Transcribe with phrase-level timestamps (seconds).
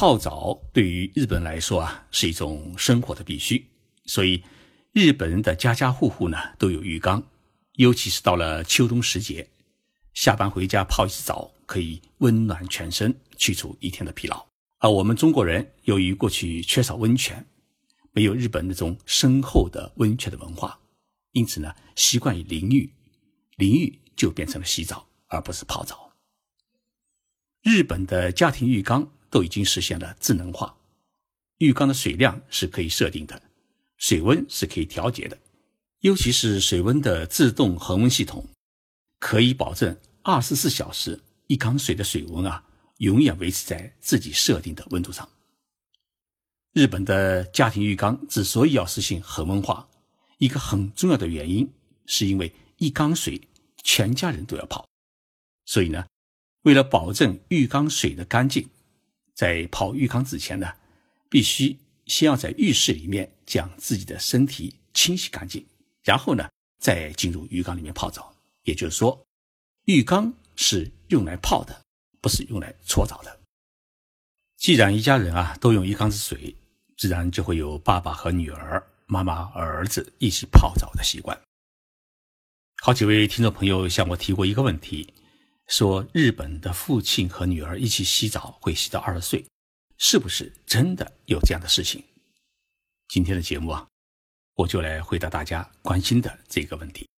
[0.00, 3.66] 泡澡对于日本来说啊，是一种生活的必须，
[4.06, 4.42] 所以
[4.92, 7.22] 日本人的家家户户呢都有浴缸，
[7.74, 9.46] 尤其是到了秋冬时节，
[10.14, 14.42] 下班回家泡一次澡，可以温暖全身，去除一天的疲劳。
[14.78, 17.44] 而我们中国人由于过去缺少温泉，
[18.12, 20.80] 没有日本那种深厚的温泉的文化，
[21.32, 22.90] 因此呢，习惯于淋浴，
[23.58, 26.10] 淋浴就变成了洗澡，而不是泡澡。
[27.60, 29.06] 日本的家庭浴缸。
[29.30, 30.76] 都已经实现了智能化，
[31.58, 33.40] 浴缸的水量是可以设定的，
[33.96, 35.38] 水温是可以调节的，
[36.00, 38.44] 尤其是水温的自动恒温系统，
[39.20, 42.64] 可以保证二十四小时一缸水的水温啊，
[42.98, 45.28] 永远维持在自己设定的温度上。
[46.72, 49.88] 日本的家庭浴缸之所以要实行恒温化，
[50.38, 51.70] 一个很重要的原因，
[52.06, 53.40] 是因为一缸水
[53.82, 54.86] 全家人都要泡，
[55.66, 56.04] 所以呢，
[56.62, 58.68] 为了保证浴缸水的干净。
[59.34, 60.72] 在泡浴缸之前呢，
[61.28, 65.64] 必须先要在浴室里面将自己的身体清洗干净，
[66.02, 68.34] 然后呢，再进入浴缸里面泡澡。
[68.64, 69.26] 也就是说，
[69.86, 71.80] 浴缸是用来泡的，
[72.20, 73.40] 不是用来搓澡的。
[74.58, 76.54] 既然一家人啊都用一缸子水，
[76.98, 81.40] 自然就会有爸爸和女儿、妈妈和儿子一起泡澡的习惯。
[82.82, 85.12] 好几位听众朋友向我提过一个问题。
[85.70, 89.46] 说日本的父亲和女儿一起洗澡会洗到二十岁，
[89.98, 92.02] 是不是真的有这样的事情？
[93.06, 93.86] 今天的节目啊，
[94.56, 97.08] 我就来回答大家关心的这个问题。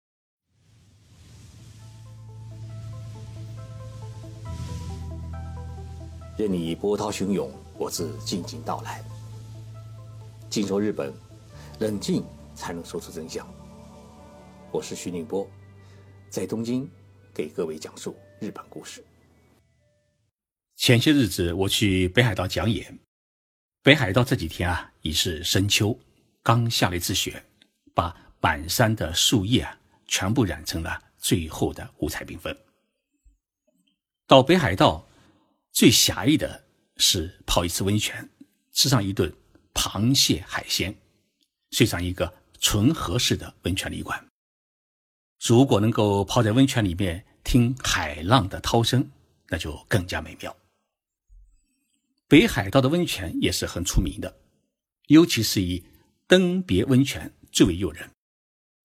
[6.37, 9.03] 任你波涛汹涌，我自静静到来。
[10.51, 11.11] 静说日本，
[11.79, 12.23] 冷静
[12.55, 13.49] 才能说出真相。
[14.71, 15.49] 我是徐宁波，
[16.29, 16.87] 在东京
[17.33, 18.15] 给各位讲述。
[18.43, 19.05] 日本故事。
[20.75, 22.99] 前些日子我去北海道讲演，
[23.85, 25.97] 北海道这几天啊已是深秋，
[26.43, 27.41] 刚下了一次雪，
[27.95, 32.57] 把满山的树叶啊全部染成了最后的五彩缤纷。
[34.27, 35.07] 到北海道
[35.71, 36.65] 最狭义的
[36.97, 38.29] 是泡一次温泉，
[38.73, 39.33] 吃上一顿
[39.73, 40.93] 螃蟹海鲜，
[41.71, 44.27] 睡上一个纯和式的温泉旅馆。
[45.47, 47.25] 如果能够泡在温泉里面。
[47.45, 49.11] 听海浪的涛声，
[49.49, 50.57] 那就更加美妙。
[52.29, 54.35] 北海道的温泉也是很出名的，
[55.09, 55.85] 尤其是以
[56.27, 58.09] 登别温泉最为诱人。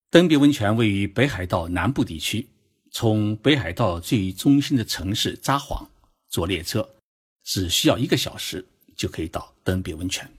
[0.10, 2.48] 登别温泉位于北海道南部地区，
[2.92, 5.88] 从北海道最中心的城市札幌
[6.28, 6.96] 坐列车，
[7.44, 8.66] 只需要一个小时
[8.96, 10.30] 就可以到登别温泉。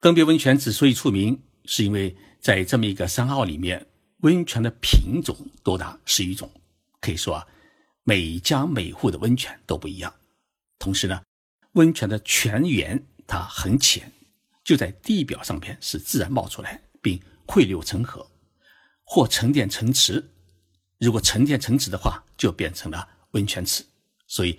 [0.00, 3.86] 登别温泉之所以出名，是因为在这么一个山坳里面，
[4.18, 6.50] 温泉的品种多达十余种。
[7.04, 7.46] 可以说啊，
[8.04, 10.14] 每家每户的温泉都不一样。
[10.78, 11.20] 同时呢，
[11.72, 14.10] 温泉的泉源它很浅，
[14.64, 18.26] 就在地表上边是自然冒出来，并汇流成河，
[19.04, 20.26] 或沉淀成池。
[20.98, 23.84] 如果沉淀成池的话，就变成了温泉池。
[24.26, 24.58] 所以，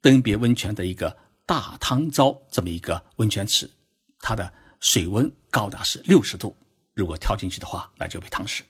[0.00, 1.14] 登别温泉的一个
[1.44, 3.70] 大汤沼这么一个温泉池，
[4.20, 4.50] 它的
[4.80, 6.56] 水温高达是六十度。
[6.94, 8.62] 如果跳进去的话，那就被烫死。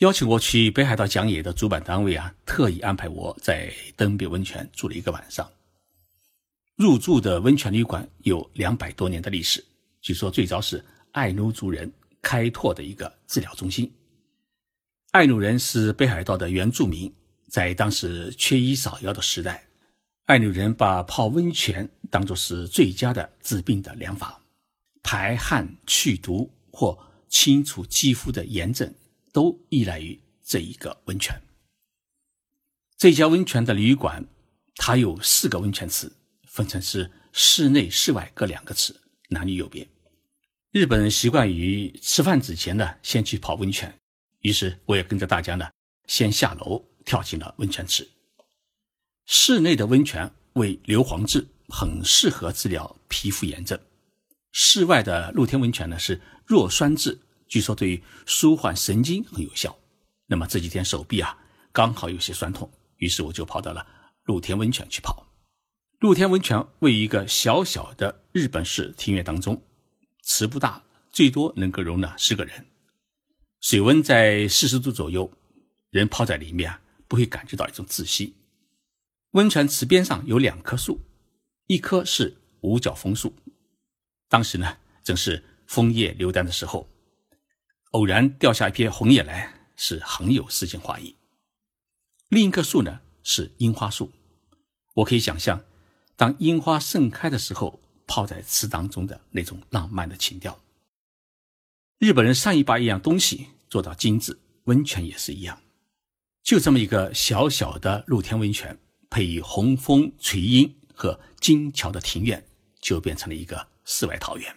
[0.00, 5.46] 邀请我去北海道讲野的主办单位啊，特意安排我在登别温泉住了一个晚上。
[6.74, 9.62] 入住的温泉旅馆有两百多年的历史，
[10.00, 13.92] 据说最早是爱奴族人开拓的一个治疗中心。
[15.10, 17.12] 爱奴人是北海道的原住民，
[17.50, 19.62] 在当时缺医少药的时代，
[20.24, 24.40] 爱奴人把泡温泉当作是最佳的治病的良法，
[25.02, 28.90] 排汗去毒或清除肌肤的炎症。
[29.32, 31.40] 都依赖于这一个温泉。
[32.96, 34.26] 这家温泉的旅馆，
[34.76, 36.12] 它有四个温泉池，
[36.44, 38.94] 分成是室内、室外各两个池，
[39.28, 39.88] 男女有别。
[40.70, 43.92] 日本人习惯于吃饭之前呢，先去泡温泉，
[44.40, 45.68] 于是我也跟着大家呢，
[46.06, 48.08] 先下楼跳进了温泉池。
[49.26, 53.78] 室内的温泉为硫磺质，很适合治疗皮肤炎症；
[54.52, 57.18] 室外的露天温泉呢是弱酸质。
[57.50, 59.76] 据说对于舒缓神经很有效。
[60.26, 61.36] 那么这几天手臂啊
[61.72, 63.84] 刚好有些酸痛，于是我就跑到了
[64.24, 65.26] 露天温泉去泡。
[65.98, 69.60] 露天温泉位于一个小小的日本式庭院当中，
[70.22, 72.66] 池不大，最多能够容纳十个人，
[73.60, 75.30] 水温在四十度左右，
[75.90, 78.36] 人泡在里面啊不会感觉到一种窒息。
[79.32, 81.00] 温泉池边上有两棵树，
[81.66, 83.34] 一棵是五角枫树，
[84.28, 86.88] 当时呢正是枫叶流丹的时候。
[87.90, 91.16] 偶然掉下一片红叶来，是很有诗情画意。
[92.28, 94.12] 另一棵树呢是樱花树，
[94.94, 95.64] 我可以想象，
[96.16, 100.58] 当樱花盛开的时候，泡在池当中的那种浪漫的情调。
[101.98, 105.60] 日本人善于把一样东西做到精致，温泉也是一样。
[106.42, 108.78] 就这么一个小小的露天温泉，
[109.10, 112.46] 配以红枫垂荫和精巧的庭院，
[112.80, 114.56] 就变成了一个世外桃源。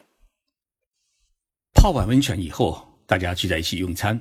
[1.74, 4.19] 泡完温泉以后，大家聚在一起用餐，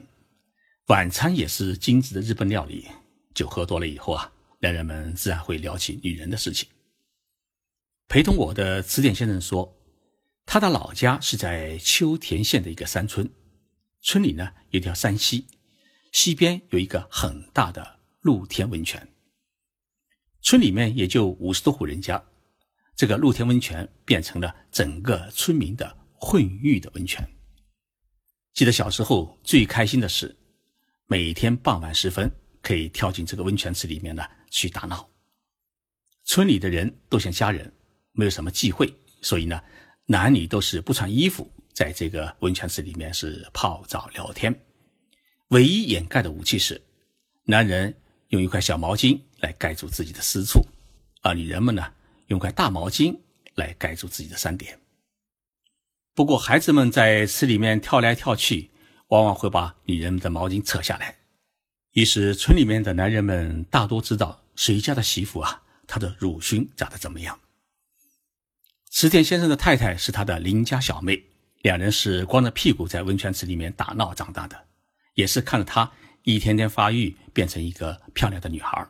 [0.89, 2.87] 晚餐也是精致的日本料理。
[3.33, 4.31] 酒喝多了以后啊，
[4.61, 6.69] 男人们自然会聊起女人的事情。
[8.07, 9.75] 陪同我的词典先生说，
[10.45, 13.27] 他的老家是在秋田县的一个山村，
[14.03, 15.47] 村里呢有条山溪，
[16.13, 19.09] 溪边有一个很大的露天温泉。
[20.43, 22.23] 村里面也就五十多户人家，
[22.95, 27.27] 这个露天温泉变成了整个村民的混浴的温泉。
[28.55, 30.37] 记得小时候最开心的是，
[31.07, 35.09] 每天傍晚时分可以跳进这个温泉池里面呢去打闹。
[36.25, 37.73] 村里的人都像家人。
[38.15, 39.59] 没有什么忌讳，所以呢，
[40.05, 44.55] 男女都是不穿衣服，在这个温泉池里面是泡澡聊天。
[45.49, 46.79] 唯一掩盖的武器是，
[47.45, 47.97] 男人
[48.29, 50.61] 用一块小毛巾来盖住自己的私处，
[51.23, 51.91] 而女人们呢，
[52.27, 53.19] 用块大毛巾
[53.55, 54.79] 来盖住自己的三点。
[56.15, 58.71] 不过，孩子们在池里面跳来跳去，
[59.09, 61.17] 往往会把女人们的毛巾扯下来。
[61.93, 67.39] 于是，村里面的男人们大多知道谁家的媳妇啊，她的乳熏长得怎么样。
[68.91, 71.25] 池田先生的太太是他的邻家小妹，
[71.63, 74.67] 两人是光着屁股在温泉池里面打闹长大的，
[75.15, 75.91] 也是看着她
[76.25, 78.87] 一天天发育，变成一个漂亮的女孩。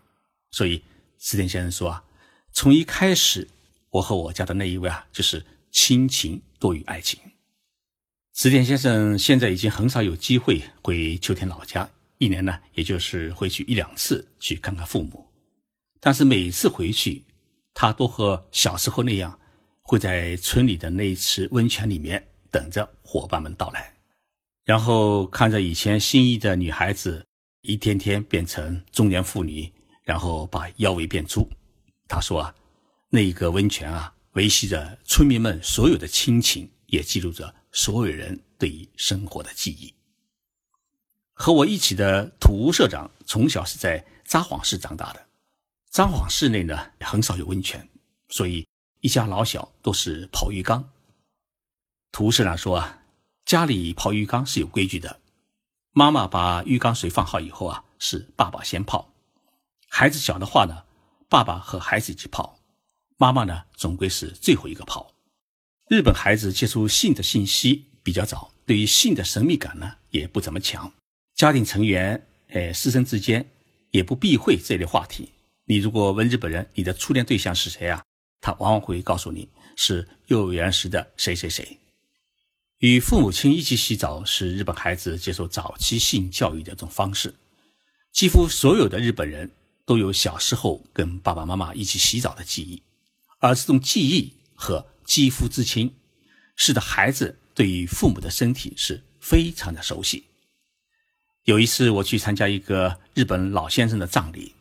[0.51, 0.83] 所以
[1.21, 2.05] 池田先生说啊，
[2.53, 3.49] 从一开始，
[3.91, 7.19] 我和我家的那一位啊，就是亲情多于爱情。
[8.33, 15.27] 池田先生现在已经很少有机会回秋田老家，一年呢，也就是回去一两次去看看父母，
[16.01, 17.25] 但是每次回去，
[17.75, 19.39] 他都和小时候那样。
[19.85, 23.93] 会在村里的那池温泉里面等着伙伴们到来，
[24.65, 27.27] 然后看着以前心仪的女孩子
[27.63, 29.71] 一天天变成中年妇女，
[30.05, 31.47] 然后把腰围变粗。
[32.07, 32.55] 他说啊，
[33.11, 39.95] 那个温泉啊，维系着村民们所有的亲情，也记录着所有人对于生活的记忆。
[41.33, 45.27] 和我一起的土屋社长从小是在札幌市长大的，
[45.91, 47.89] 札幌市内呢很少有温泉，
[48.29, 48.67] 所以。
[49.05, 50.89] 一家老小都是泡浴缸。
[52.13, 53.03] 涂社长说啊，
[53.45, 55.19] 家里泡浴缸是有规矩的。
[55.91, 59.13] 妈妈把浴缸水放好以后啊，是爸爸先泡。
[59.89, 60.85] 孩子小的话呢，
[61.29, 62.61] 爸爸和孩子一起泡，
[63.23, 65.15] 妈妈呢总归是最后一个跑。
[65.89, 70.93] 日本孩子接触性的信息比较早，对于性的神秘感呢也不怎么强。
[71.37, 73.49] 家庭成员，呃，师生之间
[73.93, 75.29] 也不避讳这类话题。
[75.67, 78.03] 你如果问日本人，你的初恋对象是谁啊？
[78.41, 81.79] 他往往会告诉你是幼儿园时的谁谁谁。
[82.79, 87.33] 与父母亲一起洗澡是日本孩子接受早期性教育的一种方式。
[88.11, 89.49] 几乎所有的日本人
[89.87, 92.83] 都有小时候跟爸爸妈妈一起洗澡的记忆，
[93.43, 95.95] 而这种记忆和肌肤之亲，
[96.57, 100.25] 使得孩子对于父母的身体是非常的熟悉。
[101.45, 104.55] 有一次我去参加一个日本老先生的葬礼，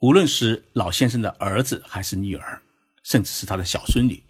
[0.00, 2.60] 无论是老先生的儿子还是女儿。
[3.04, 4.22] 甚至是他的小孙女，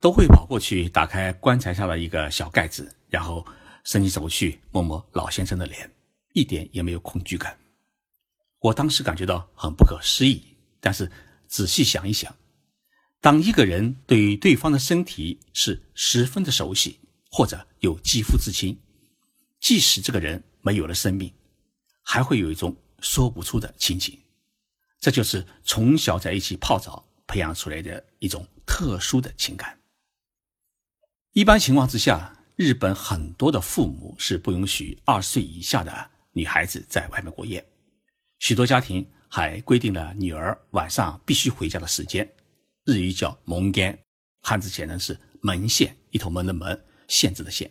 [0.00, 3.46] 都会跑过去打开棺材上的一个小盖子，然后
[3.84, 5.90] 伸起手去摸摸老先生的脸，
[6.32, 7.54] 一点也没有恐惧感。
[8.60, 10.42] 我当时感觉到很不可思议，
[10.80, 11.12] 但是
[11.46, 12.34] 仔细想一想，
[13.24, 17.00] 当一个人对于对方的身体是十分的熟悉，
[17.30, 18.78] 或者有肌肤之亲，
[19.58, 21.32] 即使这个人没有了生命，
[22.02, 24.18] 还会有一种说不出的亲情。
[25.00, 27.02] 这就是从小在一起泡澡。
[27.26, 29.80] 培养出来的一种特殊的情感。
[31.32, 37.66] 一般情况之下，日本很多的父母是不允许二十岁以下的女孩子在外面过夜，
[38.40, 42.30] 许多家庭还规定了女儿晚上必须回家的时间，
[42.84, 43.98] 日语叫“门间”，
[44.42, 47.70] 汉字写成是“门限”，一头门的门，限制的限。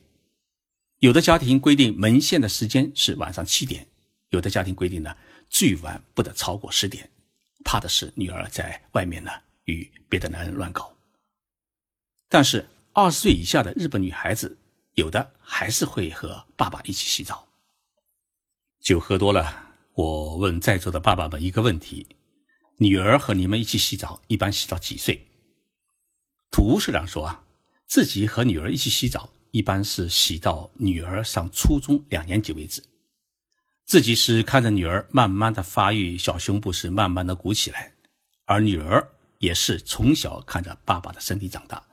[0.99, 3.87] 有的家庭规定门限的时间是晚上七点，
[4.29, 5.15] 有的家庭规定呢，
[5.49, 7.09] 最晚不得超过十点。
[7.63, 9.31] 怕的是女儿在外面呢
[9.65, 10.93] 与别的男人乱搞。
[12.27, 14.57] 但是二十岁以下的日本女孩子，
[14.95, 17.47] 有的还是会和爸爸一起洗澡。
[18.81, 22.05] 酒喝多了，我问在座的爸爸们一个问题：
[22.77, 25.27] 女儿和你们一起洗澡，一般洗到几岁？
[26.51, 27.43] 涂社长说啊，
[27.87, 32.83] 自己和女儿一起洗澡，一般是洗到女儿上初中两年级为止。
[33.85, 37.93] 自己是看着女儿慢慢的发育，小胸部是慢慢的鼓起来，
[38.45, 39.07] 而女儿
[39.39, 41.85] 也是从小看着爸爸的身体长大，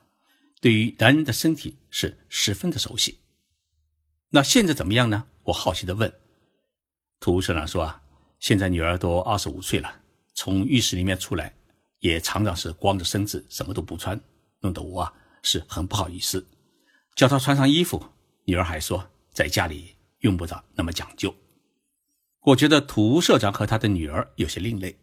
[0.59, 3.19] 对于男人的身体是十分的熟悉。
[4.29, 5.25] 那现在怎么样呢？
[5.43, 6.11] 我好奇的问。
[7.19, 8.01] 涂社长说啊，
[8.39, 10.00] 现在女儿都二十五岁了，
[10.33, 11.53] 从浴室里面出来，
[11.99, 14.19] 也常常是光着身子，什么都不穿，
[14.59, 16.47] 弄得我啊是很不好意思。
[17.15, 18.03] 叫他穿上衣服，
[18.45, 21.33] 女儿还说在家里用不着那么讲究。
[22.41, 24.97] 我觉得涂社长和他的女儿有些另类。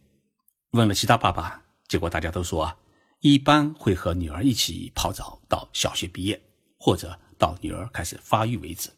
[0.72, 2.76] 问了其他爸爸，结果大家都说啊，
[3.20, 6.40] 一般会和女儿一起泡澡到小学毕业，
[6.78, 8.90] 或者到女儿开始发育为止。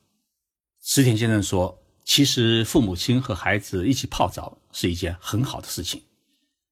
[0.82, 6.02] 石田先生说：“其实父母亲和孩子一起泡澡是一件很好的事情，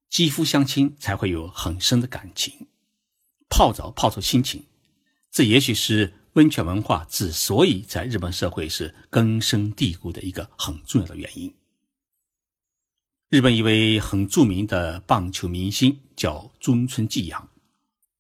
[0.09, 2.69] 肌肤相亲才会有很深的感情。
[3.49, 4.65] 泡澡泡出亲情，
[5.31, 11.55] 这也许是温泉文化之所以在日本社会是根深蒂固的一个很重要的原因。”
[13.31, 17.49] 日本一位很著名的棒球明星叫中村纪阳，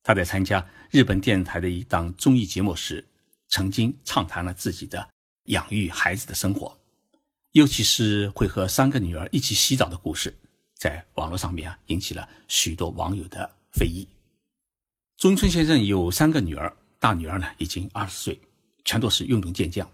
[0.02, 3.08] 他在参加日本电视台的一档综艺节目时，
[3.48, 5.08] 曾经畅谈了自己的。
[5.48, 6.78] 养育孩子的生活，
[7.52, 10.38] 尤其是会和三个女儿一起洗澡的故事，
[10.78, 14.08] 在网络上面啊引起了许多网友的非议。
[15.16, 18.40] 中村先生有三个女儿，大女儿呢已经二十岁，
[18.84, 19.86] 全都是运动健将。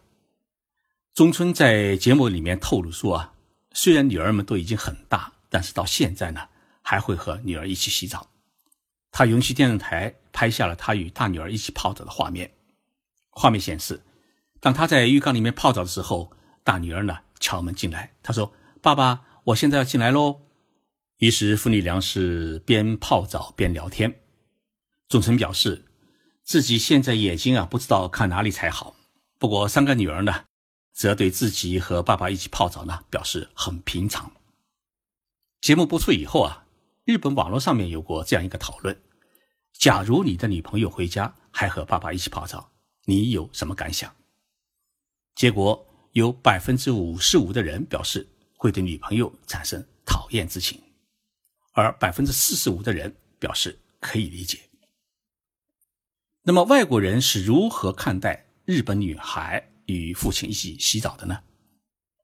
[1.14, 3.32] 中村在节目里面透露说啊，
[3.72, 6.46] 虽然女儿们都已经很大，但是到现在呢
[6.82, 8.28] 还会和女儿一起洗澡。
[9.10, 12.52] 他允许电视台拍下了他与大女儿一起泡澡的画面，
[13.30, 14.02] 画面显示。
[14.60, 16.30] 当他在浴缸里面泡澡的时候，
[16.62, 18.12] 大女儿呢敲门进来。
[18.22, 20.40] 他说：“爸爸，我现在要进来喽。”
[21.18, 24.20] 于是父女俩是边泡澡边聊天。
[25.08, 25.84] 仲村表示
[26.42, 28.96] 自己现在眼睛啊不知道看哪里才好。
[29.38, 30.44] 不过三个女儿呢，
[30.92, 34.32] 则对自己和爸爸一起泡澡呢表示很平常。
[35.60, 36.66] 节目播出以后啊，
[37.04, 38.98] 日本网络上面有过这样一个讨论：
[39.78, 42.72] 假如你的女朋友回家还和爸爸一起泡澡，
[43.04, 44.14] 你有什么感想？
[45.34, 50.80] 结果有百分之五十五的人表示会对女朋友产生讨厌之情，
[51.74, 54.58] 而百分之四十五的人表示可以理解。
[56.42, 61.42] 那么外国人是如何看待日本女孩与父亲一起洗澡的呢？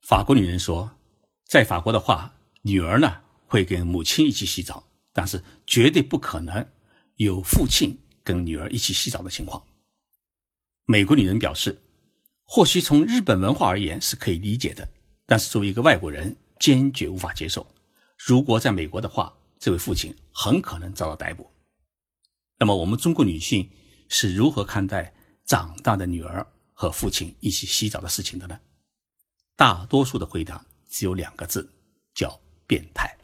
[0.01, 0.91] 法国女人说，
[1.47, 6.67] 在法国的话，女儿呢会跟母亲一起洗澡，但是绝对不可能
[7.17, 9.63] 有父亲跟女儿一起洗澡的情况。
[10.87, 11.79] 美国女人表示。
[12.53, 14.89] 或许从日本文化而言是可以理解的，
[15.25, 17.65] 但是作为一个外国人，坚决无法接受。
[18.19, 21.49] 如果在美国的话，这位父亲很可能遭到逮捕。
[22.59, 23.71] 那么，我们中国女性
[24.09, 25.15] 是如何看待
[25.45, 28.59] 长大的女儿和父亲一起洗澡的事情的呢？
[29.57, 31.71] 大多数的回答只有两个字，
[32.15, 33.15] 叫变态。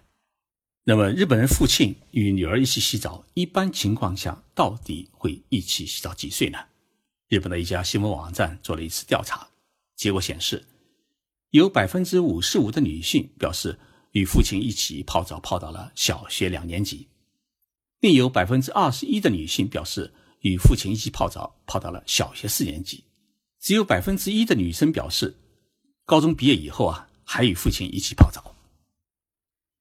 [0.85, 6.59] 那么，日本人父亲与女儿一起洗澡，一般情况下到底会一起洗澡几岁呢？
[7.29, 9.49] 日本的一家新闻网站做了一次调查，
[9.97, 10.65] 结果显示，
[11.51, 13.79] 有百分之五十五的女性表示
[14.17, 17.07] 与父亲一起泡澡泡到了小学两年级，
[18.01, 23.05] 另有百分之二十一的女性表示与父亲一起泡澡泡到了小学四年级，
[23.61, 25.37] 只有百分之一的女生表示
[26.07, 28.55] 高中毕业以后啊还与父亲一起泡澡。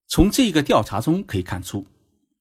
[0.09, 1.87] 从这个调查中可以看出，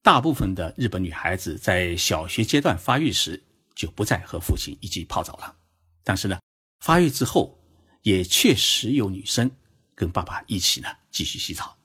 [0.01, 3.41] 大部分的日本女孩子在小学阶段发育时。
[3.73, 5.53] 就不再和父亲一起泡澡了，
[6.01, 6.39] 但是呢，
[6.79, 7.59] 发育之后
[8.03, 9.51] 也确实有女生
[9.93, 11.77] 跟爸爸一起呢继续洗澡。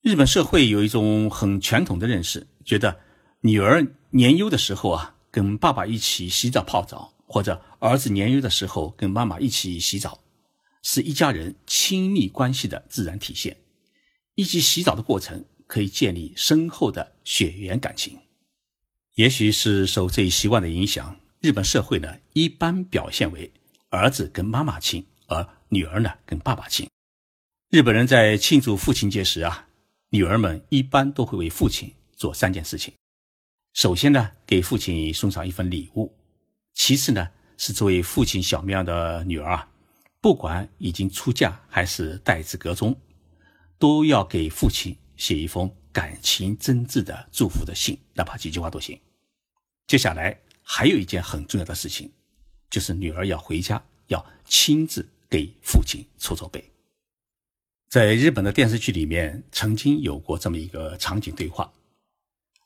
[0.00, 3.00] 日本社会有一种很传统的认识，觉得
[3.40, 10.22] 女儿年幼的时候啊跟爸爸一起洗澡泡澡，或者儿子年幼的时候跟妈妈一起洗澡，
[10.82, 13.56] 是一家人亲密关系的自然体现。
[14.36, 18.16] 一起洗澡的过程可以建立深厚的血缘感情。
[19.16, 23.52] 也许是受这一习惯的影响，日本社会呢一般表现为
[23.90, 26.88] 儿子跟妈妈亲，而女儿呢跟爸爸亲。
[27.68, 29.67] 日本人在庆祝父亲节时啊，
[30.10, 32.94] 女儿们一般都会为父亲做三件事情：
[33.74, 36.10] 首先呢，给父亲送上一份礼物；
[36.72, 39.68] 其次呢，是作为父亲小庙的女儿啊，
[40.22, 42.98] 不管已经出嫁还是待字阁中，
[43.78, 48.98] 都要给父亲写一封感情真挚的祝福的信，哪怕几句话都行。
[49.86, 52.10] 接下来还有一件很重要的事情，
[52.70, 56.64] 就是女儿要回家，要亲自给父亲搓搓背。
[57.88, 61.72] 在日本的电视剧里面，曾经有过这么一个场景对话：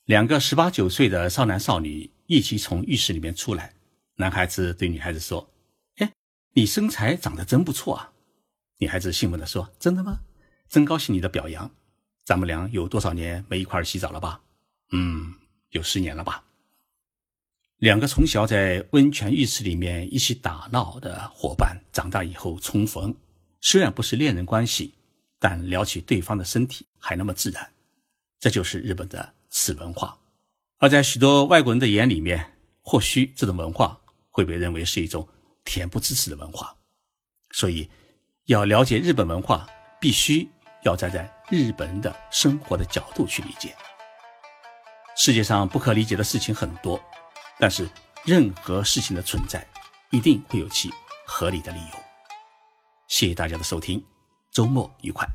[0.07, 3.73] 两个十八九岁的少男少女一起从浴室里面出来，
[4.17, 5.49] 男孩子对女孩子说
[5.99, 6.13] ：“哎，
[6.55, 8.13] 你身材长得真不错啊！”
[8.79, 10.19] 女孩子兴奋地说：“真的吗？
[10.69, 11.71] 真高兴你的表扬。
[12.25, 14.41] 咱们俩有多少年没一块洗澡了吧？”
[14.91, 15.35] 嗯。
[15.71, 16.45] 有十年了吧。
[17.79, 23.15] 两个从小在温泉浴池里面一起打闹的伙伴，长大以后重逢，
[23.63, 24.93] 虽然不是恋人关系，
[25.43, 27.69] 但聊起对方的身体还那么自然。
[28.39, 30.17] 这就是日本的此文化。
[30.79, 35.29] 而在许多外国人的眼里面，或许这种文化会被认为是一种
[35.65, 36.73] 恬不知耻的文化。
[37.51, 37.91] 所以，
[38.45, 39.69] 要了解日本文化，
[40.01, 40.49] 必须
[40.85, 43.75] 要站在日本人的生活的角度去理解。
[45.17, 47.03] 世界上不可理解的事情很多，
[47.59, 47.89] 但是
[48.25, 49.67] 任何事情的存在，
[50.11, 50.89] 一定会有其
[51.27, 51.99] 合理的理由。
[53.09, 54.03] 谢谢大家的收听，
[54.53, 55.27] 周末愉快。